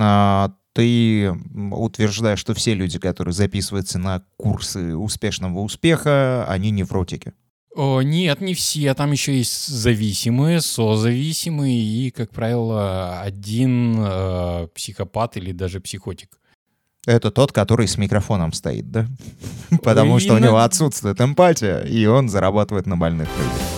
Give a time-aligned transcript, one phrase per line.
[0.00, 1.30] А, ты
[1.72, 7.32] утверждаешь, что все люди, которые записываются на курсы успешного успеха, они невротики.
[7.74, 8.94] О, нет, не все.
[8.94, 16.38] Там еще есть зависимые, созависимые и, как правило, один э, психопат или даже психотик.
[17.06, 19.06] Это тот, который с микрофоном стоит, да?
[19.82, 23.77] Потому что у него отсутствует эмпатия, и он зарабатывает на больных людях.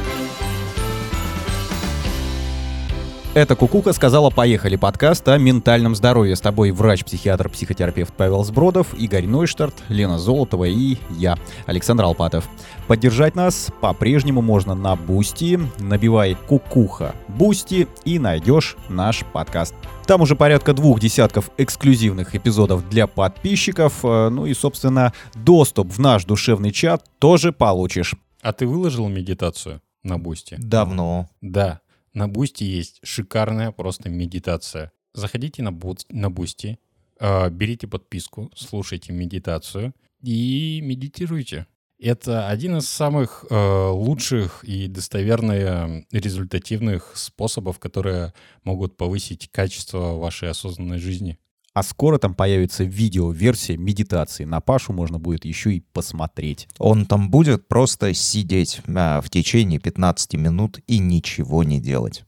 [3.33, 6.35] Это Кукуха сказала «Поехали» подкаст о ментальном здоровье.
[6.35, 12.49] С тобой врач-психиатр, психотерапевт Павел Сбродов, Игорь Нойштарт, Лена Золотова и я, Александр Алпатов.
[12.87, 15.57] Поддержать нас по-прежнему можно на Boosty.
[15.79, 19.75] Набивай «Кукуха» Boosty и найдешь наш подкаст.
[20.05, 24.03] Там уже порядка двух десятков эксклюзивных эпизодов для подписчиков.
[24.03, 28.13] э, Ну и, собственно, доступ в наш душевный чат тоже получишь.
[28.41, 30.57] А ты выложил медитацию на Boosty?
[30.59, 31.29] Давно.
[31.39, 31.79] Да.
[32.13, 34.91] На Boosty есть шикарная просто медитация.
[35.13, 36.79] Заходите на, Boo- Boosty,
[37.19, 41.67] э, берите подписку, слушайте медитацию и медитируйте.
[41.99, 50.49] Это один из самых э, лучших и достоверных результативных способов, которые могут повысить качество вашей
[50.49, 51.37] осознанной жизни.
[51.73, 54.43] А скоро там появится видео-версия медитации.
[54.43, 56.67] На Пашу можно будет еще и посмотреть.
[56.79, 62.25] Он там будет просто сидеть а, в течение 15 минут и ничего не делать.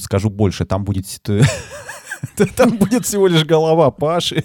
[0.00, 1.06] Скажу больше, там будет...
[2.56, 4.44] Там будет всего лишь голова Паши,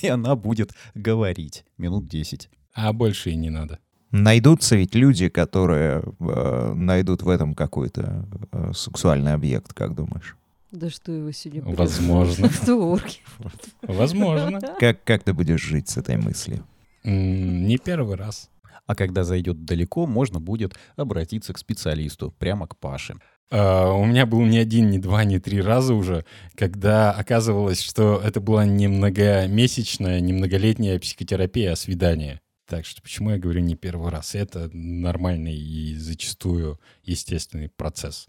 [0.00, 2.48] и она будет говорить минут 10.
[2.72, 3.80] А больше и не надо.
[4.10, 10.38] Найдутся ведь люди, которые э, найдут в этом какой-то э, сексуальный объект, как думаешь?
[10.70, 12.50] Да что его сегодня Возможно.
[13.82, 14.60] Возможно.
[14.78, 16.64] Как, как ты будешь жить с этой мыслью?
[17.04, 18.50] Не первый раз.
[18.86, 23.16] А когда зайдет далеко, можно будет обратиться к специалисту, прямо к Паше.
[23.50, 26.24] А, У меня был не один, не два, не три раза уже,
[26.54, 32.40] когда оказывалось, что это была не многомесячная, не многолетняя психотерапия, а свидание.
[32.66, 34.34] Так что почему я говорю не первый раз?
[34.34, 38.26] Это нормальный и зачастую естественный процесс.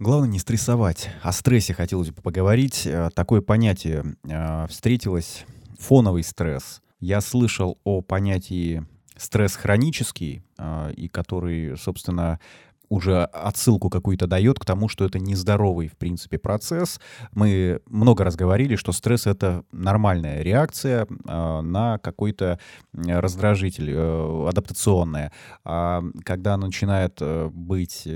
[0.00, 1.10] Главное не стрессовать.
[1.22, 2.86] О стрессе хотелось бы поговорить.
[2.86, 5.44] Э, Такое понятие э, встретилось
[5.80, 6.82] фоновый стресс.
[7.00, 12.38] Я слышал о понятии стресс хронический, э, и который, собственно,
[12.88, 17.00] уже отсылку какую-то дает к тому, что это нездоровый, в принципе, процесс.
[17.32, 22.58] Мы много раз говорили, что стресс— это нормальная реакция на какой-то
[22.94, 23.94] раздражитель,
[24.48, 25.32] адаптационная.
[25.64, 27.20] А когда начинает
[27.52, 28.08] быть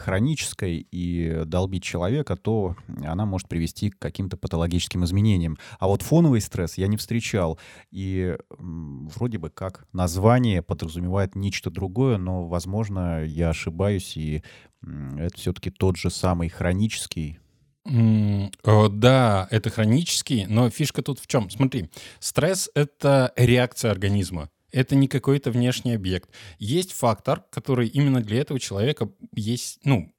[0.00, 5.56] хронической и долбить человека, то она может привести к каким-то патологическим изменениям.
[5.78, 7.58] А вот фоновый стресс я не встречал.
[7.90, 14.42] И вроде бы как название подразумевает нечто другое, но, возможно, я ошибаюсь, и
[14.82, 17.38] это все-таки тот же самый хронический.
[17.84, 21.50] Да, это хронический, но фишка тут в чем?
[21.50, 24.50] Смотри, стресс— это реакция организма.
[24.72, 26.30] Это не какой-то внешний объект.
[26.58, 30.12] Есть фактор, который именно для этого человека есть, ну,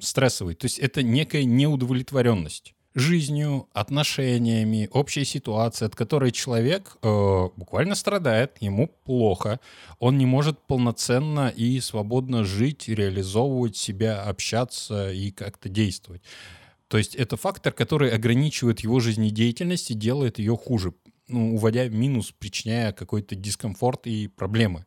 [0.00, 0.54] стрессовый.
[0.54, 8.56] То есть это некая неудовлетворенность жизнью, отношениями, общей ситуацией, от которой человек э, буквально страдает,
[8.60, 9.60] ему плохо,
[9.98, 16.22] он не может полноценно и свободно жить, реализовывать себя, общаться и как-то действовать.
[16.88, 20.94] То есть это фактор, который ограничивает его жизнедеятельность и делает ее хуже,
[21.28, 24.84] ну, уводя минус, причиняя какой-то дискомфорт и проблемы.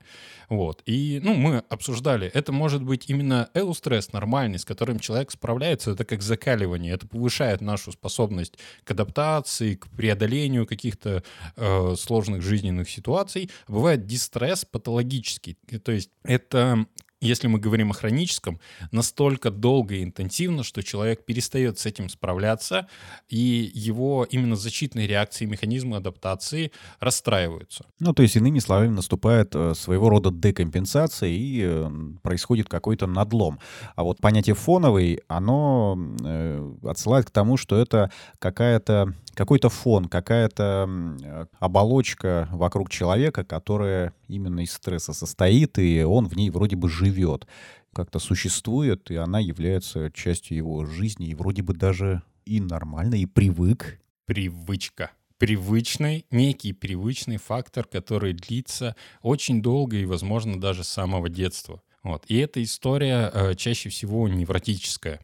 [0.50, 0.82] Вот.
[0.86, 6.04] И, ну, мы обсуждали, это может быть именно эустресс нормальный, с которым человек справляется, это
[6.04, 11.24] как закаливание, это повышает нашу способность к адаптации, к преодолению каких-то
[11.56, 13.50] э, сложных жизненных ситуаций.
[13.68, 16.86] Бывает дистресс патологический, то есть это
[17.22, 18.60] если мы говорим о хроническом,
[18.92, 22.88] настолько долго и интенсивно, что человек перестает с этим справляться,
[23.30, 27.86] и его именно защитные реакции, механизмы адаптации расстраиваются.
[28.00, 31.92] Ну, то есть, иными словами, наступает э, своего рода декомпенсация и э,
[32.24, 33.60] происходит какой-то надлом.
[33.96, 41.48] А вот понятие фоновый, оно э, отсылает к тому, что это какая-то какой-то фон, какая-то
[41.60, 47.48] оболочка вокруг человека, которая именно из стресса состоит, и он в ней вроде бы живет,
[47.94, 53.26] как-то существует, и она является частью его жизни, и вроде бы даже и нормально, и
[53.26, 54.00] привык.
[54.26, 55.12] Привычка.
[55.38, 61.82] Привычный, некий привычный фактор, который длится очень долго и, возможно, даже с самого детства.
[62.04, 62.26] Вот.
[62.28, 65.20] И эта история э, чаще всего невротическая.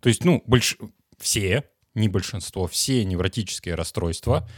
[0.00, 0.76] То есть, ну, больш...
[1.18, 1.64] все,
[1.94, 4.48] не большинство, все невротические расстройства,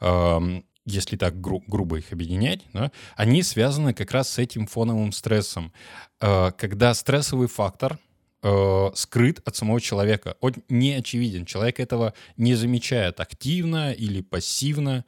[0.00, 5.12] э, если так гру- грубо их объединять, да, они связаны как раз с этим фоновым
[5.12, 5.72] стрессом.
[6.20, 7.98] Э, когда стрессовый фактор
[8.42, 15.04] э, скрыт от самого человека, он не очевиден, человек этого не замечает активно или пассивно,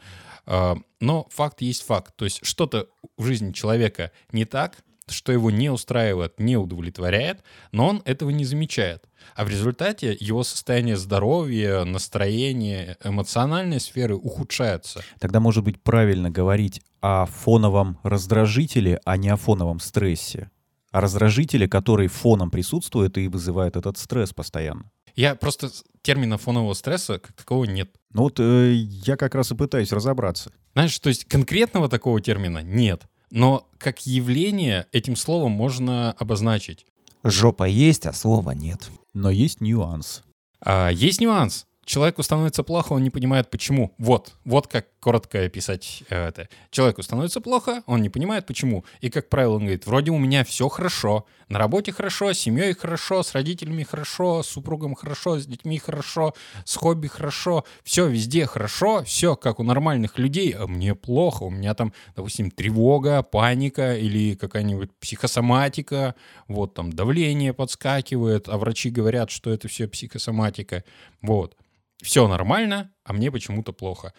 [0.47, 2.15] э, но факт есть факт.
[2.17, 7.43] То есть что-то в жизни человека не так, что его не устраивает, не удовлетворяет,
[7.73, 9.05] но он этого не замечает.
[9.35, 15.03] А в результате его состояние здоровья, настроение, эмоциональной сферы ухудшается.
[15.19, 20.51] Тогда, может быть, правильно говорить о фоновом раздражителе, а не о фоновом стрессе.
[20.91, 24.91] О раздражителе, который фоном присутствует и вызывает этот стресс постоянно.
[25.17, 25.71] Я просто
[26.03, 27.91] термина фонового стресса как такового нет.
[28.13, 30.53] Ну вот э, я как раз и пытаюсь разобраться.
[30.73, 33.03] Знаешь, то есть конкретного такого термина нет.
[33.35, 36.87] Но как явление этим словом можно обозначить.
[37.25, 38.89] Жопа есть, а слова нет.
[39.13, 40.23] Но есть нюанс.
[40.61, 41.67] А, есть нюанс.
[41.85, 43.93] Человеку становится плохо, он не понимает почему.
[43.99, 46.49] Вот, вот как коротко описать э, это.
[46.71, 48.87] Человеку становится плохо, он не понимает почему.
[49.03, 51.27] И, как правило, он говорит, вроде у меня все хорошо.
[51.51, 56.33] На работе хорошо, с семьей хорошо, с родителями хорошо, с супругом хорошо, с детьми хорошо,
[56.65, 57.67] с хобби хорошо.
[57.83, 61.43] Все везде хорошо, все как у нормальных людей, а мне плохо.
[61.43, 66.15] У меня там, допустим, тревога, паника или какая-нибудь психосоматика.
[66.49, 70.83] Вот там давление подскакивает, а врачи говорят, что это все психосоматика.
[71.21, 71.59] Вот
[72.03, 74.15] все нормально, а мне почему-то плохо.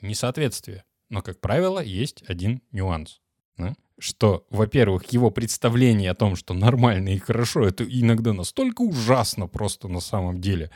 [0.00, 0.84] Несоответствие.
[1.08, 3.20] Но, как правило, есть один нюанс.
[3.56, 3.74] Да?
[3.98, 9.88] Что, во-первых, его представление о том, что нормально и хорошо, это иногда настолько ужасно просто
[9.88, 10.70] на самом деле.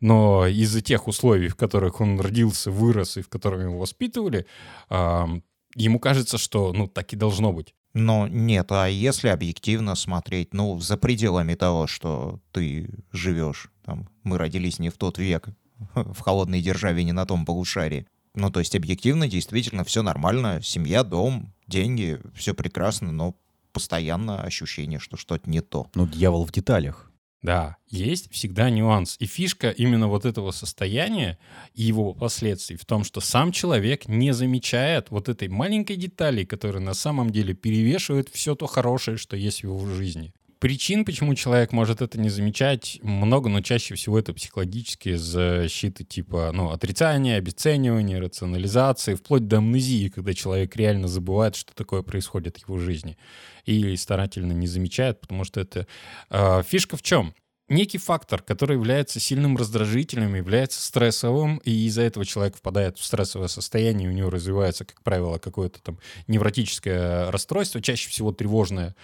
[0.00, 4.46] Но из-за тех условий, в которых он родился, вырос и в которых его воспитывали,
[4.90, 7.74] ему кажется, что ну так и должно быть.
[7.98, 14.36] Но нет, а если объективно смотреть, ну, за пределами того, что ты живешь, там, мы
[14.36, 15.48] родились не в тот век,
[15.94, 18.06] в холодной державе, не на том полушарии.
[18.36, 23.34] Ну, то есть объективно действительно все нормально, семья, дом, деньги, все прекрасно, но
[23.72, 25.90] постоянно ощущение, что что-то не то.
[25.94, 27.10] Ну, дьявол в деталях.
[27.42, 29.16] Да, есть всегда нюанс.
[29.20, 31.38] И фишка именно вот этого состояния
[31.74, 36.82] и его последствий в том, что сам человек не замечает вот этой маленькой детали, которая
[36.82, 40.34] на самом деле перевешивает все то хорошее, что есть в его жизни.
[40.66, 46.50] Причин, почему человек может это не замечать, много, но чаще всего это психологические защиты типа
[46.52, 52.66] ну, отрицания, обесценивания, рационализации, вплоть до амнезии, когда человек реально забывает, что такое происходит в
[52.66, 53.16] его жизни.
[53.64, 55.86] И старательно не замечает, потому что это...
[56.30, 57.32] Э, фишка в чем?
[57.68, 63.46] некий фактор, который является сильным раздражителем, является стрессовым, и из-за этого человек впадает в стрессовое
[63.46, 68.96] состояние, у него развивается, как правило, какое-то там невротическое расстройство, чаще всего тревожное,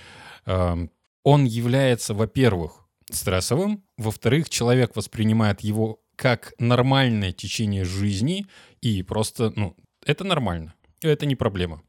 [1.25, 8.47] он является, во-первых, стрессовым, во-вторых, человек воспринимает его как нормальное течение жизни,
[8.81, 11.83] и просто, ну, это нормально, это не проблема.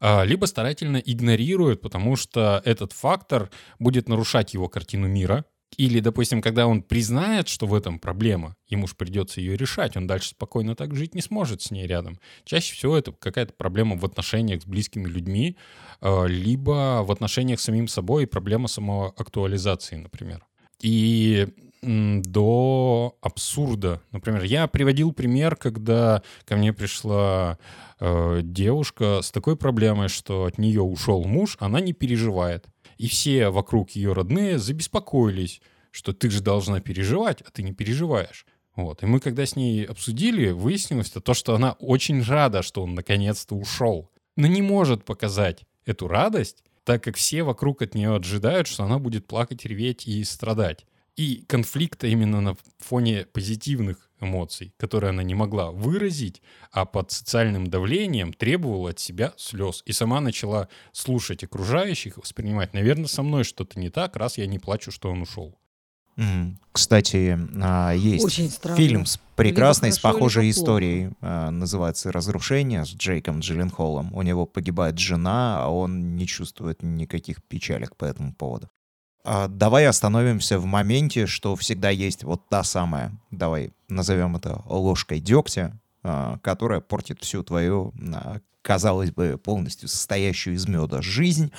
[0.00, 5.44] А, либо старательно игнорирует, потому что этот фактор будет нарушать его картину мира,
[5.76, 10.06] или, допустим, когда он признает, что в этом проблема, ему же придется ее решать, он
[10.06, 12.18] дальше спокойно так жить не сможет с ней рядом.
[12.44, 15.56] Чаще всего это какая-то проблема в отношениях с близкими людьми,
[16.00, 20.44] э, либо в отношениях с самим собой, проблема самоактуализации, например.
[20.80, 21.46] И
[21.82, 24.02] до абсурда.
[24.12, 27.58] Например, я приводил пример, когда ко мне пришла
[27.98, 32.66] э, девушка с такой проблемой, что от нее ушел муж, она не переживает.
[33.00, 38.44] И все вокруг ее родные забеспокоились, что ты же должна переживать, а ты не переживаешь.
[38.76, 39.02] Вот.
[39.02, 43.54] И мы, когда с ней обсудили, выяснилось то, что она очень рада, что он наконец-то
[43.54, 44.10] ушел.
[44.36, 48.98] Но не может показать эту радость, так как все вокруг от нее ожидают, что она
[48.98, 50.84] будет плакать, реветь и страдать.
[51.20, 56.40] И конфликта именно на фоне позитивных эмоций, которые она не могла выразить,
[56.72, 59.82] а под социальным давлением требовала от себя слез.
[59.84, 64.58] И сама начала слушать окружающих, воспринимать, наверное, со мной что-то не так, раз я не
[64.58, 65.58] плачу, что он ушел.
[66.72, 68.34] Кстати, а, есть
[68.74, 71.10] фильм с прекрасной, с похожей историей.
[71.20, 74.10] А, называется «Разрушение» с Джейком Джилленхолом.
[74.14, 78.70] У него погибает жена, а он не чувствует никаких печалек по этому поводу.
[79.22, 85.20] А, давай остановимся в моменте, что всегда есть вот та самая, давай назовем это ложкой
[85.20, 91.52] дегтя, а, которая портит всю твою, а, казалось бы, полностью состоящую из меда жизнь.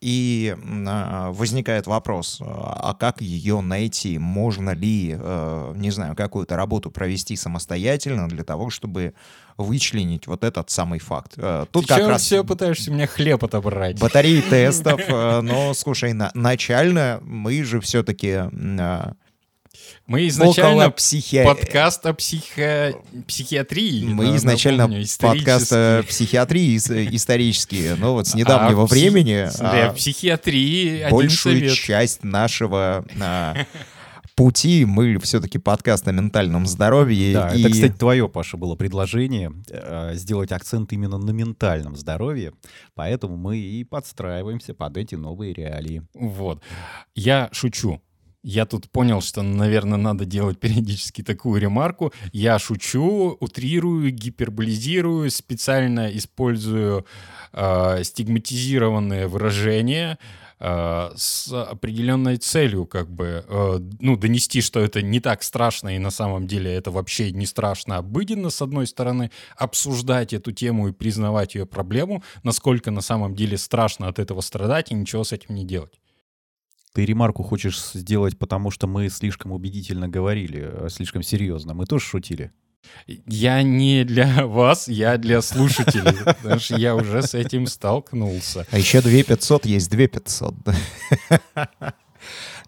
[0.00, 4.18] И а, возникает вопрос, а как ее найти?
[4.18, 9.12] Можно ли, э, не знаю, какую-то работу провести самостоятельно для того, чтобы
[9.58, 11.34] вычленить вот этот самый факт?
[11.36, 14.00] Э, тут Ты как раз все пытаешься меня хлеб отобрать.
[14.00, 18.44] Батареи тестов, э, но, слушай, начально мы же все-таки
[20.10, 21.44] мы изначально психи...
[21.44, 22.94] подкаст о психо...
[23.28, 24.06] психиатрии.
[24.06, 26.76] Мы изначально помню, подкаст о психиатрии
[27.14, 29.48] исторические, но вот с недавнего а времени...
[29.48, 31.74] Смотри, а, психиатрии большую совет.
[31.74, 33.04] часть нашего...
[33.20, 33.54] А,
[34.34, 37.32] пути мы все-таки подкаст о ментальном здоровье.
[37.34, 37.60] Да, и...
[37.60, 42.52] это, кстати, твое, Паша, было предложение э, сделать акцент именно на ментальном здоровье,
[42.94, 46.02] поэтому мы и подстраиваемся под эти новые реалии.
[46.14, 46.62] Вот.
[47.14, 48.00] Я шучу.
[48.42, 52.12] Я тут понял, что, наверное, надо делать периодически такую ремарку.
[52.32, 57.04] Я шучу, утрирую, гиперболизирую, специально использую
[57.52, 60.18] э, стигматизированные выражения
[60.58, 65.98] э, с определенной целью, как бы, э, ну, донести, что это не так страшно, и
[65.98, 70.92] на самом деле это вообще не страшно, обыденно, с одной стороны, обсуждать эту тему и
[70.92, 75.54] признавать ее проблему, насколько на самом деле страшно от этого страдать и ничего с этим
[75.54, 76.00] не делать.
[76.92, 81.74] Ты ремарку хочешь сделать, потому что мы слишком убедительно говорили, э, слишком серьезно.
[81.74, 82.52] Мы тоже шутили.
[83.26, 88.66] Я не для вас, я для слушателей, потому что я уже с этим столкнулся.
[88.70, 90.54] А еще 2500 есть 2500.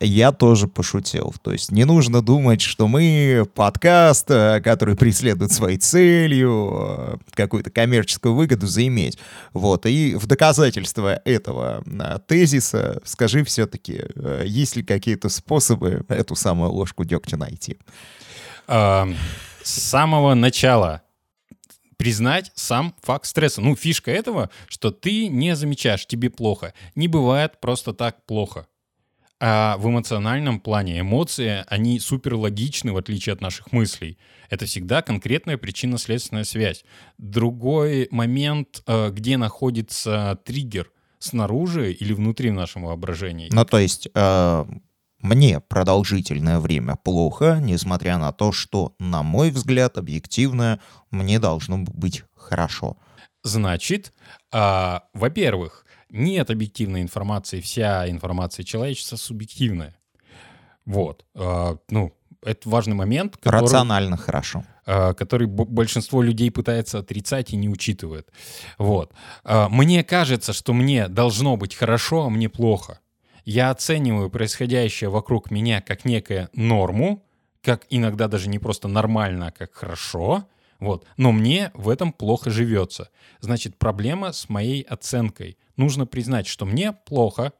[0.04, 1.34] я тоже пошутил.
[1.42, 7.70] То есть не нужно думать, что мы подкаст, э, который преследует своей целью, э, какую-то
[7.70, 9.18] коммерческую выгоду заиметь.
[9.52, 9.86] Вот.
[9.86, 14.02] И в доказательство этого э, тезиса скажи все-таки,
[14.44, 17.78] есть ли какие-то способы эту самую ложку дегтя найти?
[18.68, 19.14] с
[19.64, 21.02] самого начала
[22.02, 23.60] признать сам факт стресса.
[23.60, 26.74] Ну, фишка этого, что ты не замечаешь, тебе плохо.
[26.96, 28.66] Не бывает просто так плохо.
[29.44, 34.16] А в эмоциональном плане эмоции, они супер логичны, в отличие от наших мыслей.
[34.50, 36.84] Это всегда конкретная причинно-следственная связь.
[37.18, 43.48] Другой момент, э, где находится триггер, снаружи или внутри в нашем воображении.
[43.50, 44.64] Ну, то есть э,
[45.18, 50.78] мне продолжительное время плохо, несмотря на то, что, на мой взгляд, объективно,
[51.10, 52.96] мне должно быть хорошо.
[53.42, 54.12] Значит,
[54.52, 59.94] э, во-первых, нет объективной информации, вся информация человечества субъективная.
[60.84, 61.24] Вот.
[61.34, 63.36] А, ну, это важный момент.
[63.36, 64.64] Который, Рационально хорошо.
[64.84, 68.28] А, который большинство людей пытается отрицать и не учитывает.
[68.78, 69.12] Вот.
[69.44, 73.00] А, мне кажется, что мне должно быть хорошо, а мне плохо.
[73.44, 77.24] Я оцениваю происходящее вокруг меня как некое норму,
[77.60, 80.46] как иногда даже не просто нормально, а как хорошо.
[80.82, 81.06] Вот.
[81.16, 83.08] Но мне в этом плохо живется.
[83.38, 87.52] Значит, проблема с моей оценкой нужно признать, что мне плохо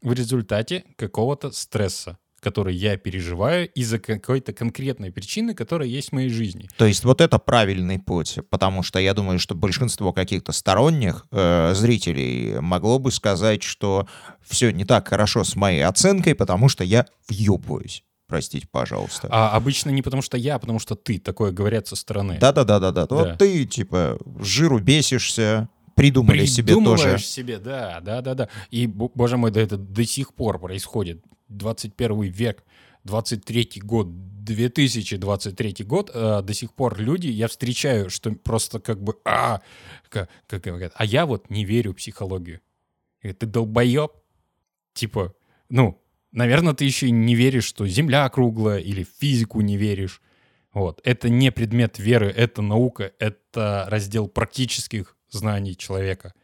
[0.00, 6.28] в результате какого-то стресса который я переживаю из-за какой-то конкретной причины, которая есть в моей
[6.28, 6.68] жизни.
[6.76, 11.74] То есть вот это правильный путь, потому что я думаю, что большинство каких-то сторонних э,
[11.74, 14.06] зрителей могло бы сказать, что
[14.46, 18.04] все не так хорошо с моей оценкой, потому что я въебываюсь.
[18.28, 19.26] Простите, пожалуйста.
[19.30, 22.36] А обычно не потому что я, а потому что ты, такое говорят со стороны.
[22.38, 23.06] Да-да-да-да-да.
[23.08, 27.18] Вот ты, типа, жиру бесишься, придумали себе тоже.
[27.18, 28.48] себе, да, да, да, да.
[28.70, 31.24] И, боже мой, да это до сих пор происходит.
[31.48, 32.64] 21 век,
[33.04, 34.08] 23 год,
[34.44, 39.62] 2023 год, э, до сих пор люди, я встречаю, что просто как бы, а,
[40.10, 42.60] как, как говорят, а я вот не верю в психологию.
[43.22, 44.12] И ты долбоеб?
[44.92, 45.34] Типа,
[45.70, 45.98] ну,
[46.32, 50.20] наверное, ты еще не веришь, что Земля круглая, или в физику не веришь.
[50.72, 51.00] Вот.
[51.04, 56.34] Это не предмет веры, это наука, это раздел практических знаний человека.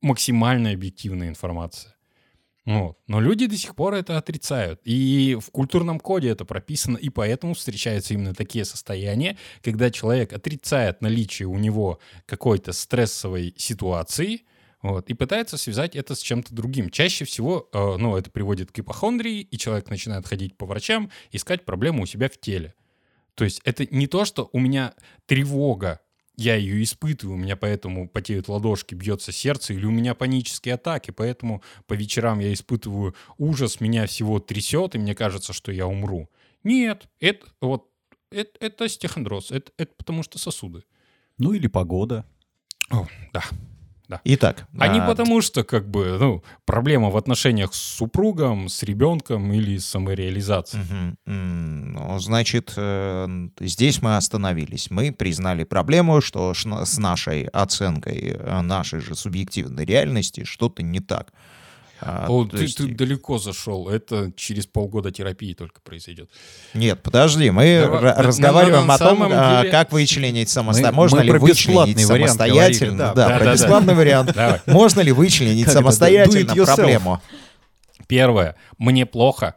[0.00, 1.94] Максимально объективная информация.
[2.66, 2.98] Вот.
[3.06, 4.80] Но люди до сих пор это отрицают.
[4.84, 11.00] И в культурном коде это прописано, и поэтому встречаются именно такие состояния, когда человек отрицает
[11.00, 14.44] наличие у него какой-то стрессовой ситуации,
[14.82, 16.90] вот, и пытается связать это с чем-то другим.
[16.90, 21.64] Чаще всего, э, ну, это приводит к ипохондрии, и человек начинает ходить по врачам, искать
[21.64, 22.74] проблему у себя в теле.
[23.34, 24.94] То есть это не то, что у меня
[25.26, 26.00] тревога
[26.36, 31.10] я ее испытываю, у меня поэтому потеют ладошки, бьется сердце, или у меня панические атаки,
[31.10, 36.30] поэтому по вечерам я испытываю ужас, меня всего трясет, и мне кажется, что я умру.
[36.64, 37.90] Нет, это вот
[38.30, 40.84] это, это стехондроз, это, это потому что сосуды.
[41.36, 42.24] Ну или погода.
[42.90, 43.42] О, да,
[44.10, 44.20] да.
[44.24, 44.66] Итак.
[44.76, 49.52] А, а не потому, что как бы ну, проблема в отношениях с супругом, с ребенком
[49.52, 50.82] или самореализацией.
[50.82, 51.16] Угу.
[51.26, 54.90] Ну, значит, э, здесь мы остановились.
[54.90, 61.32] Мы признали проблему, что с нашей оценкой э, нашей же субъективной реальности что-то не так.
[62.00, 62.78] А, О, ты, есть...
[62.78, 63.88] ты далеко зашел.
[63.88, 66.30] Это через полгода терапии только произойдет.
[66.74, 69.70] Нет, подожди, мы Давай, разговариваем на, на, на о том, а, деле...
[69.70, 70.96] как вычленить самостоятельно.
[70.96, 72.98] Можно мы ли вычленить самостоятельно?
[72.98, 73.98] Да, да, да, про да, бесплатный да.
[73.98, 74.36] вариант.
[74.66, 77.20] Можно ли вычленить самостоятельно проблему?
[78.06, 78.56] Первое.
[78.78, 79.56] Мне плохо.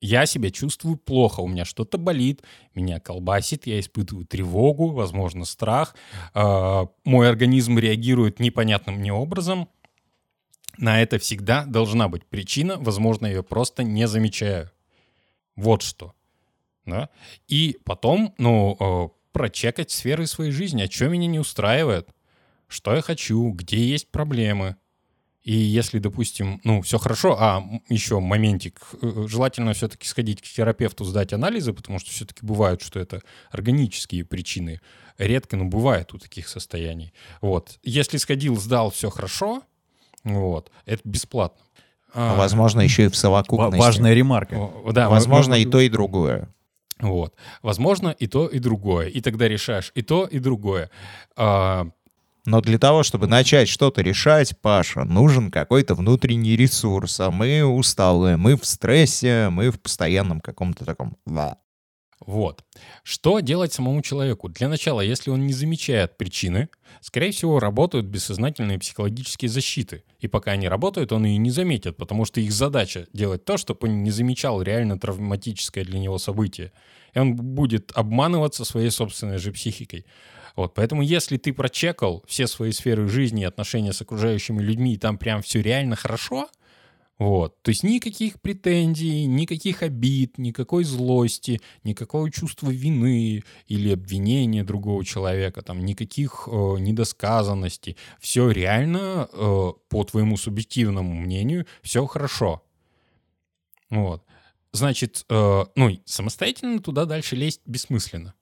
[0.00, 2.42] Я себя чувствую плохо, у меня что-то болит,
[2.74, 5.94] меня колбасит, я испытываю тревогу, возможно, страх.
[6.34, 9.68] Э, мой организм реагирует непонятным мне образом.
[10.80, 14.70] На это всегда должна быть причина, возможно, я ее просто не замечаю.
[15.54, 16.14] Вот что.
[16.86, 17.10] Да?
[17.48, 22.08] И потом, ну, э, прочекать сферы своей жизни, а что меня не устраивает,
[22.66, 24.76] что я хочу, где есть проблемы,
[25.42, 31.04] и если, допустим, ну, все хорошо, а еще моментик, э, желательно все-таки сходить к терапевту,
[31.04, 33.20] сдать анализы, потому что все-таки бывают, что это
[33.50, 34.80] органические причины.
[35.18, 37.12] Редко, но бывает у таких состояний.
[37.42, 37.78] Вот.
[37.82, 39.62] Если сходил, сдал, все хорошо,
[40.24, 41.60] вот, это бесплатно.
[42.12, 43.78] А, возможно, еще и в совокупности.
[43.78, 44.70] Важная ремарка.
[44.92, 46.48] Да, возможно, и то, и другое.
[46.98, 47.34] Вот.
[47.62, 49.06] Возможно, и то, и другое.
[49.06, 50.90] И тогда решаешь и то, и другое.
[51.36, 51.88] А,
[52.46, 57.20] но для того, чтобы начать что-то решать, Паша, нужен какой-то внутренний ресурс.
[57.20, 61.16] А мы усталые, мы в стрессе, мы в постоянном каком-то таком...
[62.26, 62.64] Вот.
[63.02, 64.48] Что делать самому человеку?
[64.48, 66.68] Для начала, если он не замечает причины,
[67.00, 70.04] скорее всего, работают бессознательные психологические защиты.
[70.18, 73.88] И пока они работают, он и не заметит, потому что их задача делать то, чтобы
[73.88, 76.72] он не замечал реально травматическое для него событие.
[77.14, 80.04] И он будет обманываться своей собственной же психикой.
[80.56, 84.98] Вот, поэтому если ты прочекал все свои сферы жизни и отношения с окружающими людьми, и
[84.98, 86.48] там прям все реально хорошо,
[87.20, 87.62] вот.
[87.62, 95.60] То есть никаких претензий, никаких обид, никакой злости, никакого чувства вины или обвинения другого человека,
[95.60, 97.98] там, никаких э, недосказанностей.
[98.20, 102.62] Все реально, э, по твоему субъективному мнению, все хорошо.
[103.90, 104.24] Вот.
[104.72, 108.32] Значит, э, ну, самостоятельно туда дальше лезть бессмысленно.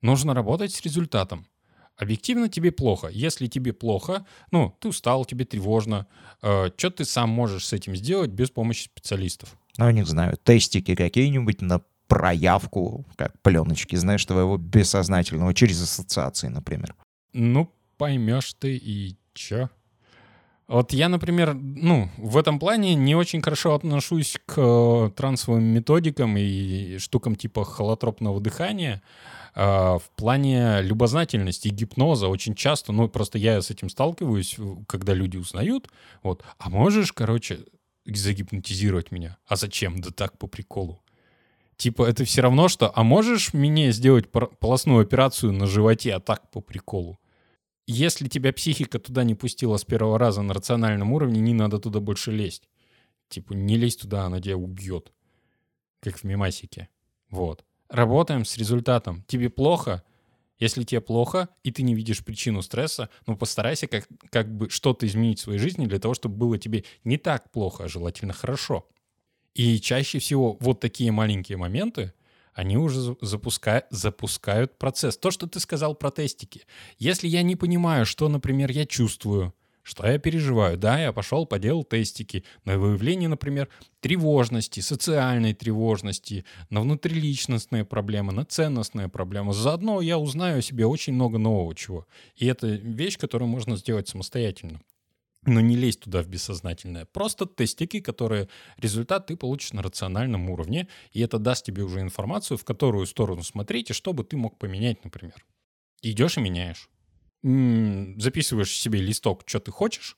[0.00, 1.46] Нужно работать с результатом.
[1.96, 3.08] Объективно тебе плохо.
[3.08, 6.06] Если тебе плохо, ну, ты устал, тебе тревожно,
[6.42, 9.56] э, что ты сам можешь с этим сделать без помощи специалистов?
[9.78, 16.94] Ну, не знаю, тестики какие-нибудь на проявку, как пленочки, знаешь, твоего бессознательного, через ассоциации, например.
[17.32, 19.70] Ну, поймешь ты и чё?
[20.68, 26.36] Вот я, например, ну, в этом плане не очень хорошо отношусь к э, трансовым методикам
[26.38, 29.02] и штукам типа холотропного дыхания,
[29.54, 35.36] в плане любознательности и гипноза очень часто, ну, просто я с этим сталкиваюсь, когда люди
[35.36, 35.88] узнают,
[36.22, 37.60] вот, а можешь, короче,
[38.06, 39.36] загипнотизировать меня?
[39.46, 40.00] А зачем?
[40.00, 41.02] Да так, по приколу.
[41.76, 46.50] Типа, это все равно, что, а можешь мне сделать полостную операцию на животе, а так,
[46.50, 47.18] по приколу?
[47.86, 52.00] Если тебя психика туда не пустила с первого раза на рациональном уровне, не надо туда
[52.00, 52.68] больше лезть.
[53.28, 55.12] Типа, не лезь туда, она тебя убьет.
[56.00, 56.88] Как в мемасике.
[57.28, 59.22] Вот работаем с результатом.
[59.28, 60.02] Тебе плохо,
[60.58, 65.06] если тебе плохо, и ты не видишь причину стресса, ну постарайся как, как бы что-то
[65.06, 68.88] изменить в своей жизни для того, чтобы было тебе не так плохо, а желательно хорошо.
[69.54, 72.14] И чаще всего вот такие маленькие моменты,
[72.54, 75.16] они уже запускают, запускают процесс.
[75.16, 76.62] То, что ты сказал про тестики.
[76.98, 80.78] Если я не понимаю, что, например, я чувствую, что я переживаю?
[80.78, 83.68] Да, я пошел, поделал тестики на выявление, например,
[84.00, 89.52] тревожности, социальной тревожности, на внутриличностные проблемы, на ценностные проблемы.
[89.52, 92.06] Заодно я узнаю о себе очень много нового чего.
[92.36, 94.80] И это вещь, которую можно сделать самостоятельно.
[95.44, 97.04] Но не лезь туда в бессознательное.
[97.06, 102.56] Просто тестики, которые результат ты получишь на рациональном уровне, и это даст тебе уже информацию,
[102.56, 105.44] в которую сторону смотреть, и что ты мог поменять, например.
[106.02, 106.88] Идешь и меняешь
[107.42, 110.16] записываешь себе листок, что ты хочешь,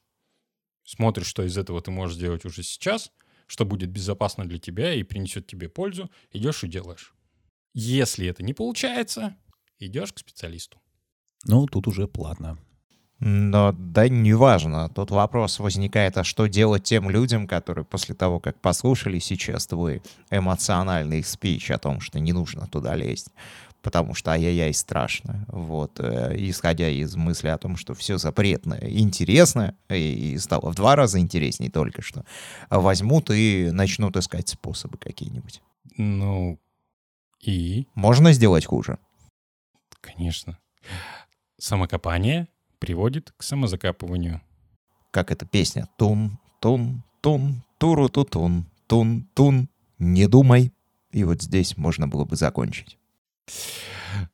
[0.84, 3.12] смотришь, что из этого ты можешь сделать уже сейчас,
[3.46, 7.14] что будет безопасно для тебя и принесет тебе пользу, идешь и делаешь.
[7.72, 9.36] Если это не получается,
[9.78, 10.78] идешь к специалисту.
[11.44, 12.58] Ну, тут уже платно.
[13.20, 14.90] Но да, неважно.
[14.90, 20.02] Тут вопрос возникает, а что делать тем людям, которые после того, как послушали сейчас твой
[20.30, 23.28] эмоциональный спич о том, что не нужно туда лезть,
[23.84, 25.44] потому что ай-яй-яй страшно.
[25.48, 30.96] Вот, э, исходя из мысли о том, что все запретное интересно, и стало в два
[30.96, 32.24] раза интереснее только что,
[32.70, 35.60] возьмут и начнут искать способы какие-нибудь.
[35.98, 36.58] Ну,
[37.40, 37.86] и?
[37.94, 38.98] Можно сделать хуже?
[40.00, 40.58] Конечно.
[41.58, 44.40] Самокопание приводит к самозакапыванию.
[45.10, 45.88] Как эта песня?
[45.98, 49.68] Тун, тун, тун, туру ту тун, тун, тун,
[49.98, 50.72] не думай.
[51.12, 52.98] И вот здесь можно было бы закончить.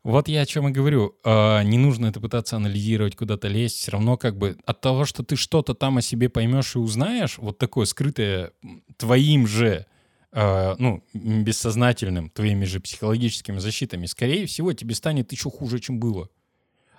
[0.03, 1.18] Вот я о чем и говорю.
[1.25, 3.77] А, не нужно это пытаться анализировать, куда-то лезть.
[3.77, 7.38] Все равно как бы от того, что ты что-то там о себе поймешь и узнаешь,
[7.38, 8.53] вот такое скрытое
[8.96, 9.87] твоим же,
[10.33, 16.29] а, ну, бессознательным, твоими же психологическими защитами, скорее всего, тебе станет еще хуже, чем было.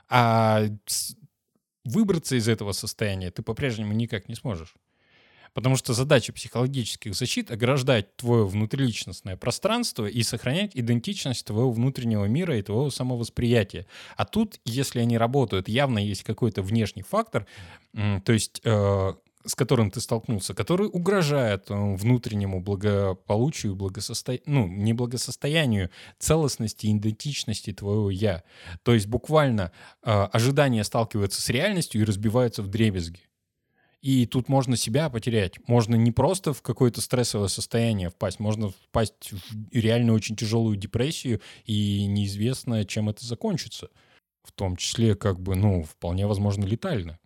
[0.10, 0.64] А
[1.86, 4.76] выбраться из этого состояния ты по-прежнему никак не сможешь.
[5.54, 12.58] Потому что задача психологических защит— ограждать твое внутриличностное пространство и сохранять идентичность твоего внутреннего мира
[12.58, 13.86] и твоего самовосприятия.
[14.16, 17.46] А тут, если они работают, явно есть какой-то внешний фактор,
[17.94, 19.14] то есть э,
[19.46, 24.40] с которым ты столкнулся, который угрожает э, внутреннему благополучию, благососто...
[24.46, 28.44] ну, не благосостоянию, целостности, идентичности твоего «я».
[28.84, 29.72] То есть буквально
[30.04, 33.22] э, ожидания сталкиваются с реальностью и разбиваются в дребезги.
[34.02, 35.60] И тут можно себя потерять.
[35.68, 41.40] Можно не просто в какое-то стрессовое состояние впасть, можно впасть в реально очень тяжелую депрессию,
[41.66, 43.90] и неизвестно, чем это закончится.
[44.44, 47.20] В том числе, как бы, ну, вполне возможно, летально.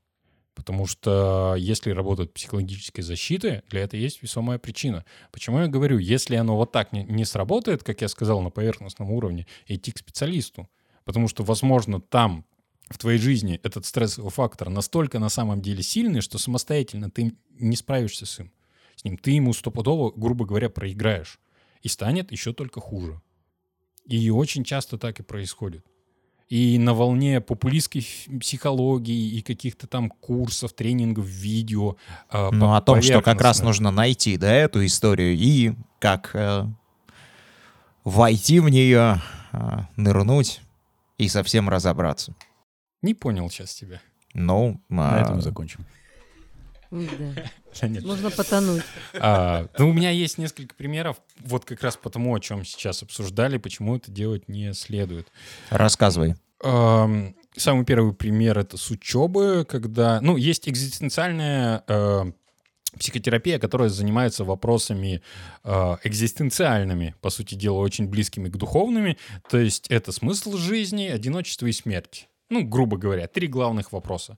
[0.53, 5.05] Потому что если работают психологические защиты, для этого есть весомая причина.
[5.31, 9.11] Почему я говорю, если оно вот так не, не сработает, как я сказал, на поверхностном
[9.11, 10.69] уровне, идти к специалисту.
[11.05, 12.45] Потому что, возможно, там
[12.89, 17.75] в твоей жизни этот стрессовый фактор настолько на самом деле сильный, что самостоятельно ты не
[17.75, 18.51] справишься с, им,
[18.95, 19.17] с ним.
[19.17, 21.39] Ты ему стопудово, грубо говоря, проиграешь.
[21.81, 23.21] И станет еще только хуже.
[24.05, 25.85] И очень часто так и происходит.
[26.47, 28.05] И на волне популистской
[28.39, 31.95] психологии и каких-то там курсов, тренингов, видео.
[32.31, 36.67] Э, ну, о том, что как раз нужно найти, да, эту историю и как э,
[38.03, 39.21] войти в нее,
[39.53, 39.57] э,
[39.95, 40.61] нырнуть
[41.17, 42.35] и совсем разобраться.
[43.05, 44.01] Не понял сейчас тебя.
[44.33, 45.21] Ну, на а...
[45.21, 45.85] этом закончим.
[46.89, 47.07] Да.
[48.01, 48.81] Можно потонуть.
[49.13, 53.59] А, ну, у меня есть несколько примеров, вот как раз потому, о чем сейчас обсуждали,
[53.59, 55.27] почему это делать не следует.
[55.69, 56.33] Рассказывай.
[56.63, 57.07] А,
[57.55, 60.19] самый первый пример— это с учебы, когда...
[60.19, 62.31] Ну, есть экзистенциальная э,
[62.97, 65.21] психотерапия, которая занимается вопросами
[65.63, 69.19] э, экзистенциальными, по сути дела, очень близкими к духовными.
[69.47, 72.27] То есть это смысл жизни, одиночество и смерть.
[72.49, 74.37] Ну, грубо говоря, три главных вопроса.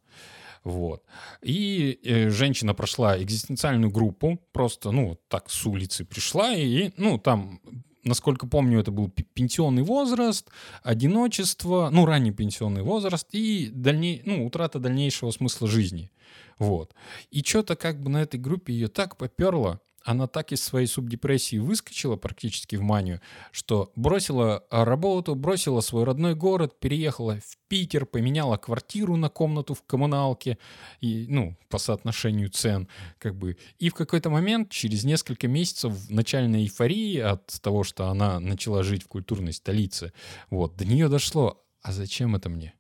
[0.63, 1.03] Вот.
[1.41, 7.61] И э, женщина прошла экзистенциальную группу, просто, ну, так, с улицы пришла, и, ну, там,
[8.03, 10.49] насколько помню, это был пенсионный возраст,
[10.83, 16.11] одиночество, ну, ранний пенсионный возраст и дальней, ну, утрата дальнейшего смысла жизни.
[16.59, 16.93] Вот.
[17.29, 21.57] И что-то как бы на этой группе ее так поперло, она так из своей субдепрессии
[21.57, 28.57] выскочила практически в манию, что бросила работу, бросила свой родной город, переехала в Питер, поменяла
[28.57, 30.57] квартиру на комнату в коммуналке,
[31.01, 33.57] и, ну, по соотношению цен, как бы.
[33.79, 39.03] И в какой-то момент, через несколько месяцев начальной эйфории от того, что она начала жить
[39.03, 40.13] в культурной столице,
[40.49, 42.73] вот, до нее дошло, а зачем это мне?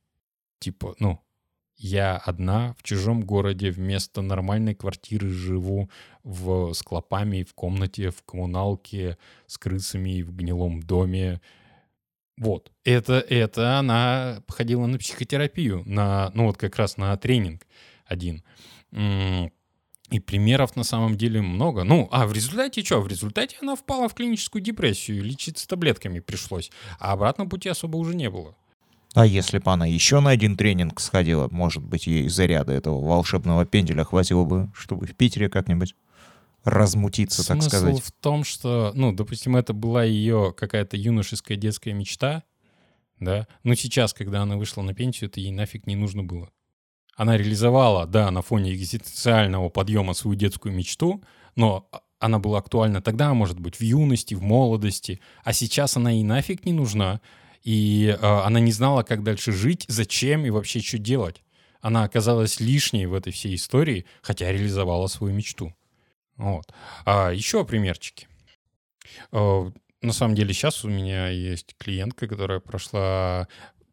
[0.59, 1.19] Типа, ну,
[1.77, 5.89] я одна в чужом городе вместо нормальной квартиры живу
[6.23, 11.39] в, с клопами в комнате, в коммуналке, с крысами в гнилом доме.
[12.37, 12.71] Вот.
[12.83, 17.67] Это, это она походила на психотерапию, на, ну вот как раз на тренинг
[18.05, 18.43] один.
[20.09, 21.83] И примеров на самом деле много.
[21.83, 23.01] Ну, а в результате что?
[23.01, 26.71] В результате она впала в клиническую депрессию, лечиться таблетками пришлось.
[26.97, 28.55] А обратного пути особо уже не было.
[29.17, 33.65] А если бы она еще на один тренинг сходила, может быть, ей заряда этого волшебного
[33.65, 35.95] пенделя хватило бы, чтобы в Питере как-нибудь
[36.63, 38.03] размутиться, Смысл так сказать.
[38.03, 42.43] в том, что, ну, допустим, это была ее какая-то юношеская детская мечта,
[43.19, 46.51] да, но сейчас, когда она вышла на пенсию, это ей нафиг не нужно было.
[47.15, 51.23] Она реализовала, да, на фоне экзистенциального подъема свою детскую мечту,
[51.55, 56.23] но она была актуальна тогда, может быть, в юности, в молодости, а сейчас она ей
[56.23, 57.19] нафиг не нужна,
[57.67, 61.43] и э, она не знала, как дальше жить, зачем и вообще что делать.
[61.81, 65.75] Она оказалась лишней в этой всей истории, хотя реализовала свою мечту.
[66.37, 66.73] Вот.
[67.03, 68.29] А еще примерчики.
[69.33, 69.69] Э,
[70.01, 73.49] на самом деле сейчас у меня есть клиентка, которая прошла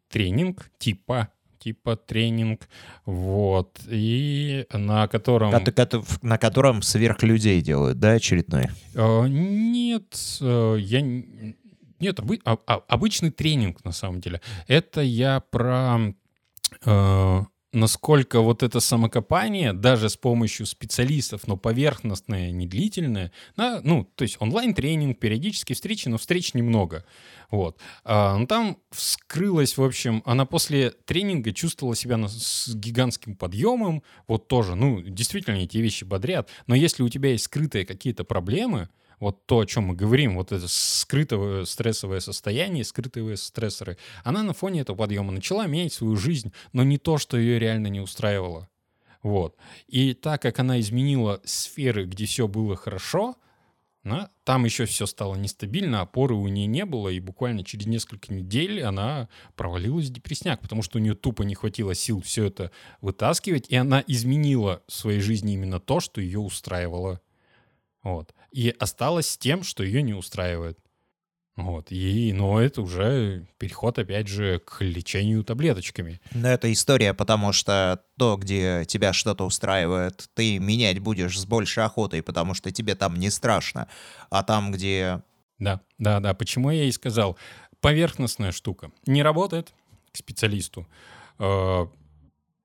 [0.07, 1.27] тренинг типа
[1.59, 2.69] типа тренинг,
[3.05, 5.51] вот, и на котором...
[6.21, 8.67] На котором сверхлюдей делают, да, очередной?
[8.93, 11.01] Нет, э, я
[12.05, 14.41] нет, обы, а, а, обычный тренинг на самом деле.
[14.67, 16.13] Это я про
[16.85, 17.43] э,
[17.75, 24.23] насколько вот это самокопание, даже с помощью специалистов, но поверхностное, не длительное, на, ну, то
[24.23, 27.05] есть онлайн-тренинг, периодические встречи, но встреч немного.
[27.51, 27.77] Вот.
[28.03, 34.03] А, ну, там вскрылась, в общем, она после тренинга чувствовала себя на, с гигантским подъемом,
[34.27, 38.89] вот тоже, ну, действительно, эти вещи бодрят, но если у тебя есть скрытые какие-то проблемы,
[39.19, 44.53] вот то, о чем мы говорим, вот это скрытое стрессовое состояние, скрытые стрессоры, она на
[44.53, 48.69] фоне этого подъема начала менять свою жизнь, но не то, что ее реально не устраивало.
[49.23, 49.55] Вот.
[49.87, 53.35] И так как она изменила сферы, где все было хорошо,
[54.05, 58.31] да, там еще все стало нестабильно, опоры у нее не было, и буквально через несколько
[58.31, 62.69] недель она провалилась в депресняк, потому что у нее тупо не хватило сил все это
[63.01, 67.19] вытаскивать, и она изменила в своей жизни именно то, что ее устраивало.
[68.03, 68.35] Вот.
[68.55, 70.79] И осталась с тем, что ее не устраивает.
[71.57, 71.91] Вот.
[71.91, 76.21] И, но это уже переход, опять же, к лечению таблеточками.
[76.31, 81.83] Но это история, потому что то, где тебя что-то устраивает, ты менять будешь с большей
[81.83, 83.89] охотой, потому что тебе там не страшно.
[84.29, 85.21] А там, где...
[85.59, 86.33] Да, да, да.
[86.33, 87.37] Почему я и сказал,
[87.81, 88.89] поверхностная штука.
[89.05, 89.73] Не работает
[90.13, 90.87] к специалисту.
[91.39, 91.87] Э,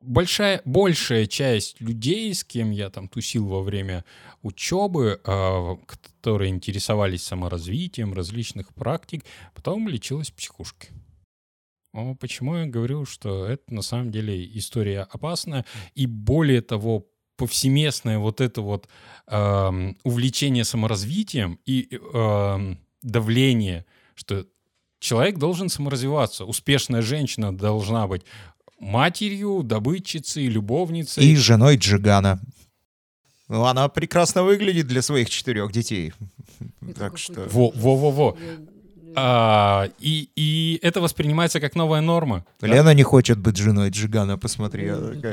[0.01, 4.05] большая, большая часть людей, с кем я там тусил во время
[4.43, 9.25] учебы, э, которые интересовались саморазвитием различных практик,
[9.55, 10.89] потом лечилась в психушке.
[12.21, 18.41] Почему я говорю, что это на самом деле история опасная, и более того, повсеместное вот
[18.41, 18.87] это вот
[19.27, 24.47] э, увлечение саморазвитием и э, давление, что
[25.01, 28.23] человек должен саморазвиваться, успешная женщина должна быть
[28.79, 31.25] матерью, добытчицей, любовницей.
[31.25, 32.41] И женой Джигана.
[33.51, 36.13] Ну, она прекрасно выглядит для своих четырех детей.
[36.97, 37.49] Так что...
[37.51, 38.37] Во-во-во-во.
[39.17, 42.47] А, и, и это воспринимается как новая норма.
[42.61, 42.95] Лена да?
[42.95, 44.93] не хочет быть женой Джигана, посмотри.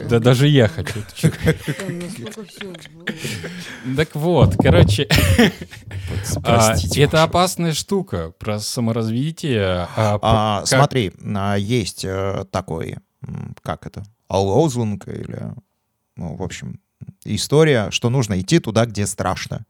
[0.10, 1.04] Да даже я хочу.
[3.96, 5.08] Так вот, короче,
[6.44, 9.88] а, это опасная штука про саморазвитие.
[9.96, 11.14] А, а, смотри,
[11.58, 12.98] есть э, такой
[13.62, 15.54] как это, лозунг или,
[16.16, 16.80] ну, в общем,
[17.24, 19.66] история, что нужно идти туда, где страшно.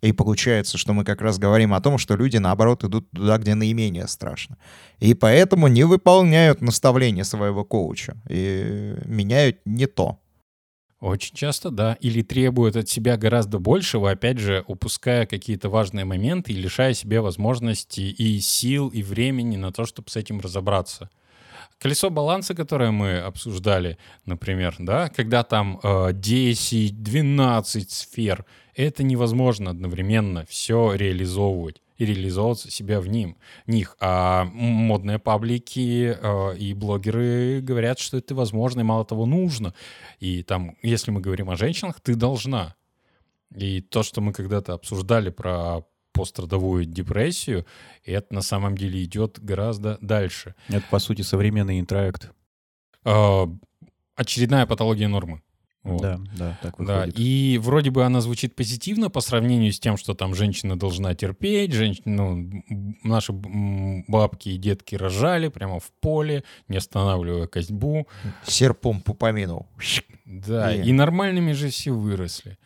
[0.00, 3.54] И получается, что мы как раз говорим о том, что люди, наоборот, идут туда, где
[3.54, 4.56] наименее страшно.
[5.00, 10.20] И поэтому не выполняют наставления своего коуча и меняют не то.
[11.00, 11.96] Очень часто, да.
[12.00, 17.20] Или требуют от себя гораздо большего, опять же, упуская какие-то важные моменты и лишая себе
[17.20, 21.08] возможности и сил, и времени на то, чтобы с этим разобраться.
[21.78, 30.44] Колесо баланса, которое мы обсуждали, например, да, когда там э, 10-12 сфер, это невозможно одновременно
[30.48, 33.36] все реализовывать и реализовываться себя в ним,
[33.66, 33.96] них.
[34.00, 39.72] А модные паблики э, и блогеры говорят, что это возможно и мало того нужно.
[40.18, 42.74] И там, если мы говорим о женщинах, ты должна.
[43.54, 45.82] И то, что мы когда-то обсуждали про
[46.18, 47.66] пострадовую депрессию,
[48.04, 50.54] и это на самом деле идет гораздо дальше.
[50.68, 52.30] Это, по сути, современный интроект.
[53.04, 53.48] А,
[54.16, 55.42] очередная патология нормы.
[55.84, 56.02] Вот.
[56.02, 57.14] Да, да, так выходит.
[57.14, 61.14] Да, и вроде бы она звучит позитивно по сравнению с тем, что там женщина должна
[61.14, 62.64] терпеть, женщина, ну,
[63.04, 68.08] наши бабки и детки рожали прямо в поле, не останавливая костьбу.
[68.44, 69.66] Серпом по помину.
[70.26, 72.58] Да, и, и нормальными же все выросли.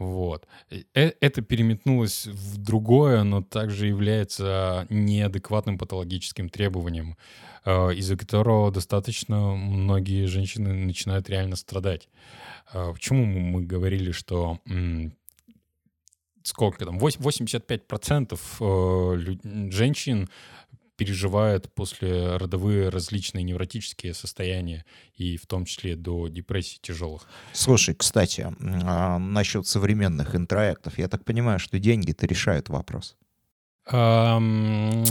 [0.00, 0.48] Вот.
[0.70, 7.18] Э, это переметнулось в другое, но также является неадекватным патологическим требованием,
[7.66, 12.08] э, из-за которого достаточно многие женщины начинают реально страдать.
[12.72, 14.58] Э, почему мы говорили, что
[16.42, 20.30] сколько там, 85% женщин
[21.00, 24.84] переживают после родовые различные невротические состояния,
[25.16, 27.22] и в том числе до депрессии тяжелых.
[27.54, 28.46] Слушай, кстати,
[28.84, 33.16] а, насчет современных интроектов, я так понимаю, что деньги-то решают вопрос.
[33.90, 35.06] Um,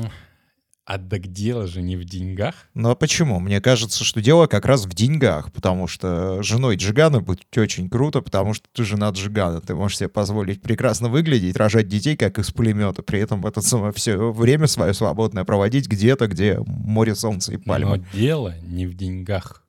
[0.89, 2.67] а так дело же не в деньгах.
[2.73, 3.39] Ну а почему?
[3.39, 8.21] Мне кажется, что дело как раз в деньгах, потому что женой Джигана будет очень круто,
[8.21, 9.61] потому что ты жена Джигана.
[9.61, 13.93] Ты можешь себе позволить прекрасно выглядеть, рожать детей, как из пулемета, при этом это самое
[13.93, 17.97] все время свое свободное проводить где-то, где море, солнца и пальмы.
[17.97, 19.67] Но дело не в деньгах.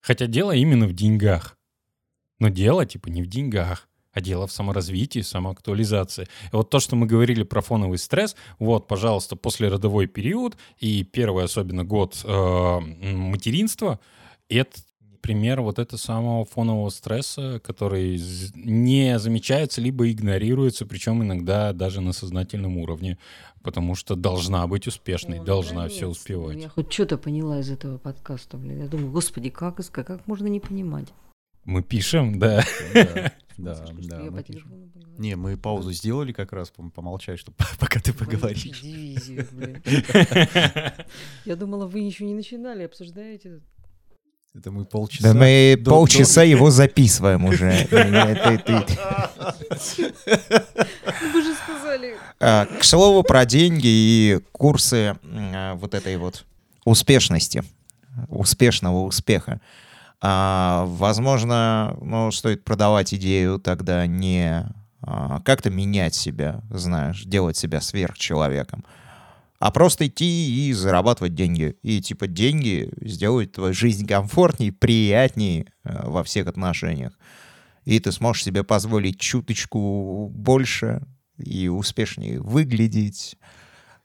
[0.00, 1.56] Хотя дело именно в деньгах.
[2.40, 6.24] Но дело типа не в деньгах а дело в саморазвитии, самоактуализации.
[6.52, 11.04] И вот то, что мы говорили про фоновый стресс, вот, пожалуйста, после родовой период и
[11.04, 13.98] первый особенно год э, материнства,
[14.48, 14.80] это
[15.22, 18.20] пример вот этого самого фонового стресса, который
[18.54, 23.18] не замечается либо игнорируется, причем иногда даже на сознательном уровне,
[23.62, 26.58] потому что должна быть успешной, О, должна все успевать.
[26.58, 28.82] Я хоть что-то поняла из этого подкаста, блин.
[28.82, 31.08] Я думаю, господи, как, как можно не понимать?
[31.64, 32.64] Мы пишем, да.
[32.94, 33.84] Да, да.
[34.30, 34.44] Мы
[35.18, 38.82] Не, мы паузу сделали как раз, помолчать, чтобы пока ты поговоришь.
[41.44, 43.60] Я думала, вы еще не начинали, обсуждаете
[44.54, 45.32] это мы полчаса.
[45.32, 46.46] Да мы до, полчаса до...
[46.46, 47.88] его записываем уже.
[51.32, 52.16] Вы же сказали.
[52.38, 56.44] А, к слову про деньги и курсы а, вот этой вот
[56.84, 57.64] успешности,
[58.28, 59.62] успешного успеха.
[60.24, 64.64] А, возможно, ну, стоит продавать идею тогда не
[65.00, 68.84] а, как-то менять себя, знаешь, делать себя сверхчеловеком,
[69.58, 71.76] а просто идти и зарабатывать деньги.
[71.82, 77.18] И типа деньги сделают твою жизнь комфортнее, приятнее а, во всех отношениях.
[77.84, 81.02] И ты сможешь себе позволить чуточку больше
[81.36, 83.36] и успешнее выглядеть,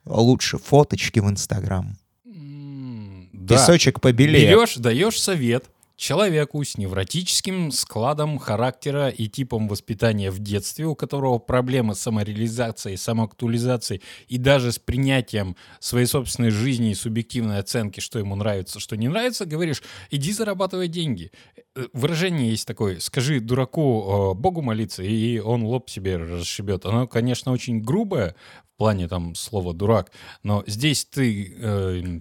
[0.03, 1.95] лучше фоточки в Инстаграм.
[2.25, 3.55] Да.
[3.55, 4.47] Песочек побелее.
[4.47, 11.39] Берешь, даешь совет человеку с невротическим складом характера и типом воспитания в детстве, у которого
[11.39, 18.19] проблемы с самореализацией, самоактуализацией и даже с принятием своей собственной жизни и субъективной оценки, что
[18.19, 19.81] ему нравится, что не нравится, говоришь,
[20.11, 21.31] иди зарабатывай деньги.
[21.75, 26.85] Э, Выражение есть такое, скажи дураку э, Богу молиться, и он лоб себе расшибет.
[26.85, 28.35] Оно, конечно, очень грубое
[28.75, 30.11] в плане там слова дурак,
[30.43, 32.19] но здесь ты э,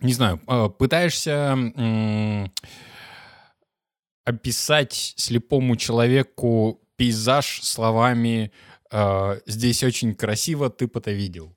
[0.00, 1.30] не знаю, э, пытаешься
[1.76, 2.50] м,
[4.24, 8.52] описать слепому человеку пейзаж словами
[8.90, 11.54] э, «здесь очень красиво, ты это видел».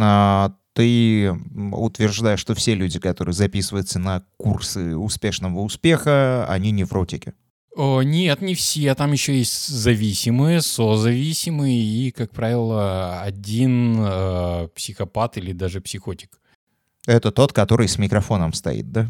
[0.00, 1.32] А, ты
[1.72, 7.34] утверждаешь, что все люди, которые записываются на курсы успешного успеха, они невротики.
[7.74, 8.94] О, нет, не все.
[8.94, 16.40] Там еще есть зависимые, созависимые и, как правило, один э, психопат или даже психотик.
[17.06, 19.08] Это тот, который с микрофоном стоит, да?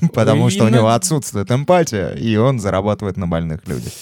[0.12, 3.92] Потому что у него отсутствует эмпатия, и он зарабатывает на больных людях.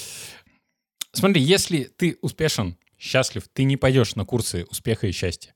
[1.13, 5.55] Смотри, если ты успешен, счастлив, ты не пойдешь на курсы успеха и счастья.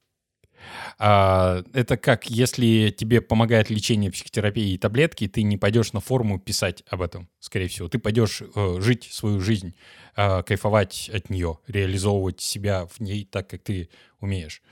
[0.98, 6.38] А, это как если тебе помогает лечение психотерапии и таблетки, ты не пойдешь на форуму
[6.38, 7.88] писать об этом, скорее всего.
[7.88, 9.74] Ты пойдешь э, жить свою жизнь,
[10.16, 13.88] э, кайфовать от нее, реализовывать себя в ней так, как ты
[14.20, 14.62] умеешь.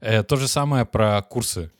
[0.00, 1.70] Э, то же самое про курсы.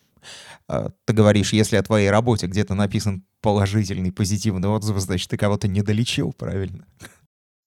[0.69, 5.69] А, Ты говоришь, если о твоей работе где-то написан положительный, позитивный отзыв, значит, ты кого-то
[5.69, 6.87] не долечил, правильно?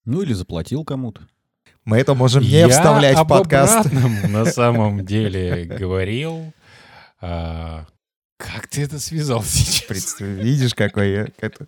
[0.05, 1.21] Ну или заплатил кому-то.
[1.85, 3.91] Мы это можем не Я вставлять в подкаст.
[4.29, 6.53] на самом деле говорил.
[7.21, 7.85] А,
[8.37, 9.83] Как ты это связал сейчас?
[9.87, 11.27] Представь, видишь, какой я...
[11.39, 11.67] это-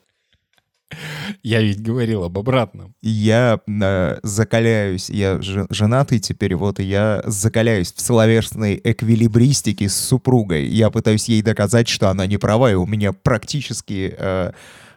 [1.43, 2.95] Я ведь говорил об обратном.
[3.01, 9.95] Я э, закаляюсь, я же- женатый теперь, вот, и я закаляюсь в словесной эквилибристике с
[9.95, 10.65] супругой.
[10.67, 14.51] Я пытаюсь ей доказать, что она не права, и у меня практически э,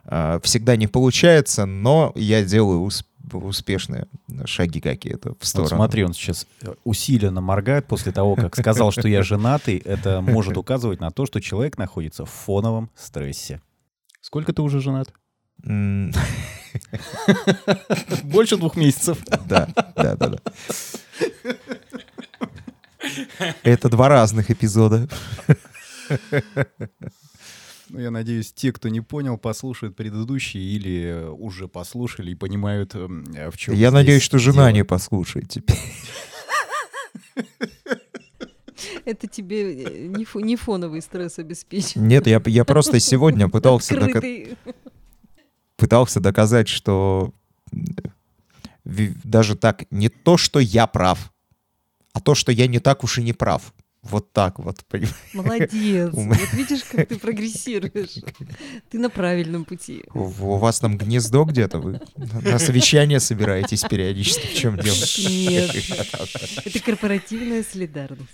[0.04, 4.06] э, всегда не получается, но я делаю усп- успешные
[4.46, 5.76] шаги какие-то в Вот сторону.
[5.76, 9.76] смотри, он сейчас э, усиленно моргает после того, как сказал, что я женатый.
[9.76, 13.60] Это может указывать на то, что человек находится в фоновом стрессе.
[14.22, 15.12] Сколько ты уже женат?
[18.24, 19.18] Больше двух месяцев.
[19.46, 20.38] Да, да, да, да.
[23.62, 25.08] Это два разных эпизода.
[27.88, 32.94] Ну, я надеюсь, те, кто не понял, послушают предыдущие или э, уже послушали и понимают,
[32.94, 34.76] эм, э, в чем Я здесь надеюсь, что жена дело.
[34.76, 35.76] не послушает теперь.
[39.04, 42.08] Это тебе э, не, фо- не фоновый стресс обеспечен.
[42.08, 44.56] Нет, я, я просто сегодня пытался, Открытый.
[45.82, 47.34] Пытался доказать, что
[48.84, 51.32] даже так, не то, что я прав,
[52.12, 53.74] а то, что я не так уж и не прав.
[54.00, 55.16] Вот так вот, понимаешь?
[55.32, 56.10] Молодец.
[56.12, 58.22] Вот видишь, как ты прогрессируешь.
[58.90, 60.04] Ты на правильном пути.
[60.14, 64.94] У, у вас там гнездо где-то, вы на совещание собираетесь периодически, в чем дело?
[65.28, 65.74] Нет.
[66.64, 68.30] Это корпоративная солидарность.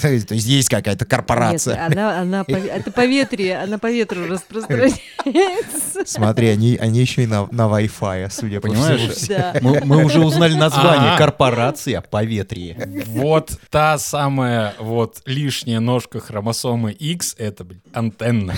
[0.00, 1.74] То есть есть какая-то корпорация.
[1.88, 6.04] Нет, она, она, по- это по ветре, она по ветру распространяется.
[6.04, 9.10] Смотри, они, они еще и на, на Wi-Fi, судя по Понимаешь?
[9.12, 9.38] всему.
[9.38, 9.54] Да.
[9.60, 11.12] Мы, мы уже узнали название.
[11.12, 11.18] А.
[11.18, 13.04] Корпорация поветрие.
[13.06, 18.54] Вот та самая вот лишняя ножка хромосомы X, это, блин, антенна.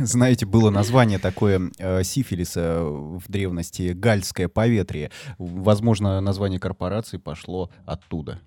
[0.00, 5.10] Знаете, было название такое э, сифилиса в древности гальское поветрие.
[5.36, 8.40] Возможно, название корпорации пошло оттуда.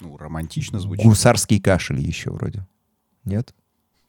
[0.00, 1.04] Ну, романтично звучит.
[1.04, 2.66] Гусарский кашель еще вроде.
[3.24, 3.54] Нет?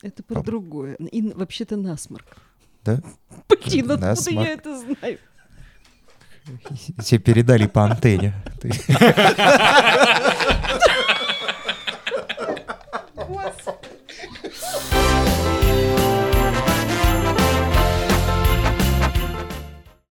[0.01, 0.95] Это про другое.
[0.95, 2.38] И вообще-то насморк.
[2.84, 3.01] Да?
[3.49, 4.47] Блин, откуда Насморк.
[4.47, 5.19] я это знаю?
[7.06, 8.34] Тебе передали по антенне.